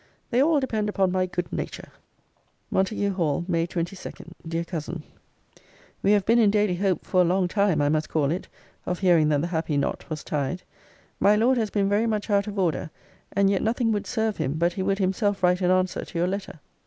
[0.31, 1.89] They all depend upon my good nature.
[2.75, 2.83] M.
[3.11, 4.23] HALL, MAY 22.
[4.47, 5.03] DEAR COUSIN,
[6.01, 8.47] We have been in daily hope for a long time, I must call it,
[8.87, 10.63] of hearing that the happy knot was tied.
[11.19, 12.89] My Lord has been very much out of order:
[13.33, 16.27] and yet nothing would serve him, but he would himself write an answer to your
[16.27, 16.61] letter.